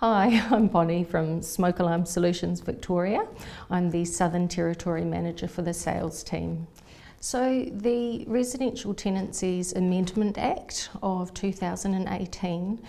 [0.00, 3.26] Hi, I'm Bonnie from Smoke Alarm Solutions Victoria.
[3.68, 6.68] I'm the Southern Territory Manager for the sales team.
[7.18, 12.80] So, the Residential Tenancies Amendment Act of 2018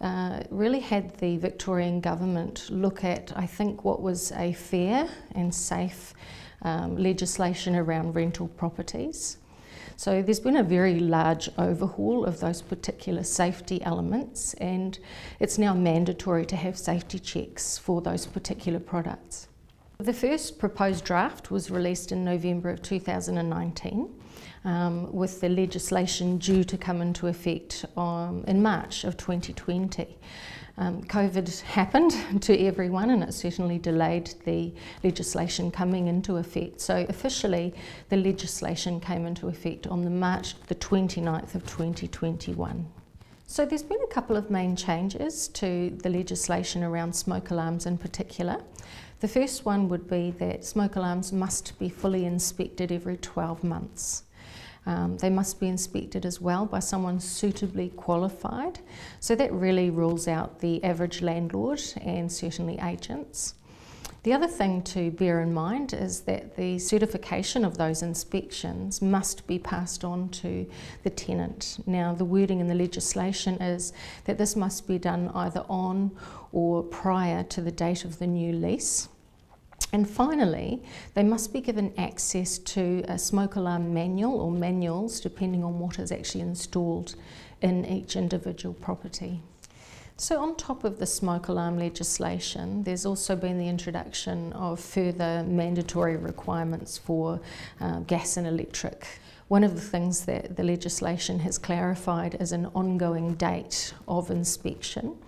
[0.00, 5.52] uh, really had the Victorian government look at, I think, what was a fair and
[5.52, 6.14] safe
[6.62, 9.38] um, legislation around rental properties.
[10.02, 14.98] So there's been a very large overhaul of those particular safety elements, and
[15.38, 19.46] it's now mandatory to have safety checks for those particular products.
[19.98, 24.12] The first proposed draft was released in November of 2019.
[24.64, 30.16] Um, with the legislation due to come into effect um, in March of 2020.
[30.78, 34.72] Um, COVID happened to everyone and it certainly delayed the
[35.04, 36.80] legislation coming into effect.
[36.80, 37.74] So officially
[38.08, 42.86] the legislation came into effect on the March the 29th of 2021.
[43.46, 47.98] So there's been a couple of main changes to the legislation around smoke alarms in
[47.98, 48.58] particular.
[49.20, 54.24] The first one would be that smoke alarms must be fully inspected every 12 months.
[54.84, 58.80] Um, they must be inspected as well by someone suitably qualified.
[59.20, 63.54] So that really rules out the average landlord and certainly agents.
[64.24, 69.48] The other thing to bear in mind is that the certification of those inspections must
[69.48, 70.64] be passed on to
[71.02, 71.78] the tenant.
[71.86, 73.92] Now, the wording in the legislation is
[74.26, 76.12] that this must be done either on
[76.52, 79.08] or prior to the date of the new lease.
[79.92, 85.62] And finally, they must be given access to a smoke alarm manual or manuals, depending
[85.62, 87.14] on what is actually installed
[87.60, 89.40] in each individual property.
[90.16, 95.44] So, on top of the smoke alarm legislation, there's also been the introduction of further
[95.46, 97.40] mandatory requirements for
[97.80, 99.06] uh, gas and electric.
[99.52, 105.18] One of the things that the legislation has clarified is an ongoing date of inspection.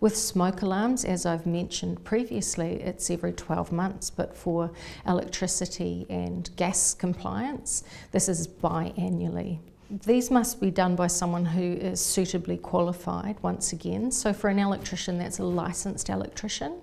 [0.00, 4.70] With smoke alarms, as I've mentioned previously, it's every 12 months, but for
[5.06, 9.58] electricity and gas compliance, this is biannually.
[9.90, 14.10] These must be done by someone who is suitably qualified once again.
[14.10, 16.80] So, for an electrician, that's a licensed electrician.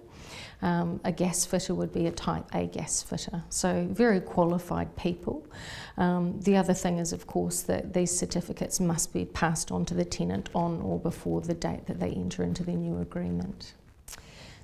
[0.61, 5.45] Um, a gas fitter would be a type A gas fitter, so very qualified people.
[5.97, 9.93] Um, the other thing is, of course, that these certificates must be passed on to
[9.93, 13.73] the tenant on or before the date that they enter into their new agreement.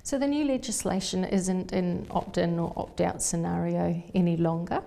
[0.08, 4.82] So the new legislation isn't an opt in or opt out scenario any longer.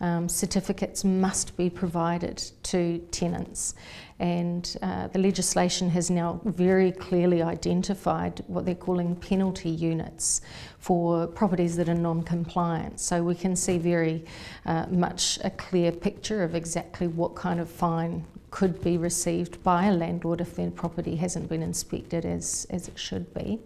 [0.00, 3.74] Um, certificates must be provided to tenants,
[4.20, 10.40] and uh, the legislation has now very clearly identified what they're calling penalty units
[10.78, 13.00] for properties that are non compliant.
[13.00, 14.24] So we can see very
[14.66, 19.86] uh, much a clear picture of exactly what kind of fine could be received by
[19.86, 23.58] a landlord if their property hasn't been inspected as, as it should be.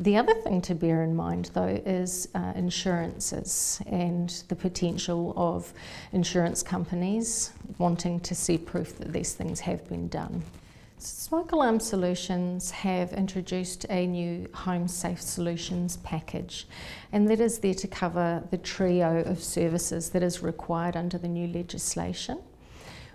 [0.00, 5.72] The other thing to bear in mind, though, is uh, insurances and the potential of
[6.12, 10.44] insurance companies wanting to see proof that these things have been done.
[10.98, 16.68] Smoke Alarm Solutions have introduced a new Home Safe Solutions package,
[17.10, 21.28] and that is there to cover the trio of services that is required under the
[21.28, 22.38] new legislation.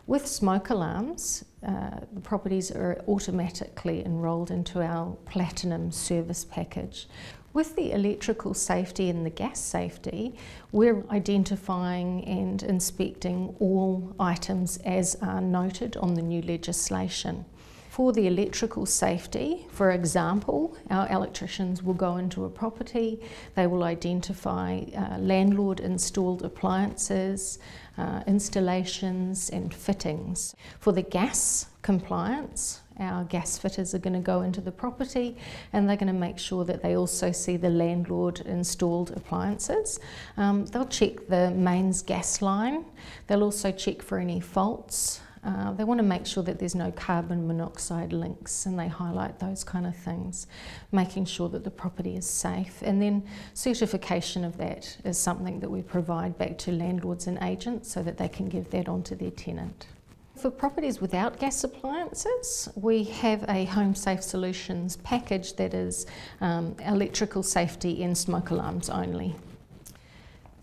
[0.06, 7.08] With smoke alarms, uh, the properties are automatically enrolled into our Platinum service package.
[7.54, 10.36] With the electrical safety and the gas safety,
[10.72, 17.46] we're identifying and inspecting all items as are noted on the new legislation.
[17.94, 23.22] For the electrical safety, for example, our electricians will go into a property,
[23.54, 27.60] they will identify uh, landlord installed appliances,
[28.00, 30.56] uh, installations, and fittings.
[30.80, 35.38] For the gas compliance, our gas fitters are going to go into the property
[35.72, 40.00] and they're going to make sure that they also see the landlord installed appliances.
[40.36, 42.86] Um, they'll check the mains gas line,
[43.28, 45.22] they'll also check for any faults.
[45.46, 49.40] Uh, they want to make sure that there's no carbon monoxide links and they highlight
[49.40, 50.48] those kind of things,
[50.92, 52.82] making sure that the property is safe.
[52.82, 53.24] And then
[53.54, 58.18] certification of that is something that we provide back to landlords and agents so that
[58.18, 59.88] they can give that on to their tenant.
[60.36, 66.06] For properties without gas appliances, we have a Home Safe Solutions package that is
[66.42, 69.36] um, electrical safety and smoke alarms only.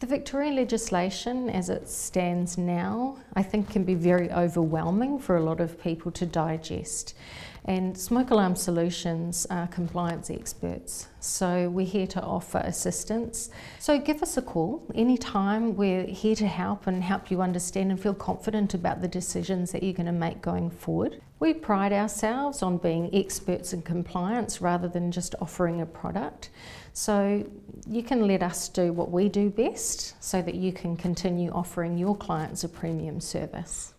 [0.00, 5.42] The Victorian legislation as it stands now, I think can be very overwhelming for a
[5.42, 7.14] lot of people to digest.
[7.66, 13.50] And Smoke Alarm Solutions are compliance experts, so we're here to offer assistance.
[13.78, 15.76] So give us a call anytime.
[15.76, 19.82] We're here to help and help you understand and feel confident about the decisions that
[19.82, 21.20] you're going to make going forward.
[21.38, 26.50] We pride ourselves on being experts in compliance rather than just offering a product.
[26.94, 27.46] So
[27.86, 31.98] you can let us do what we do best so that you can continue offering
[31.98, 33.94] your clients a premium service.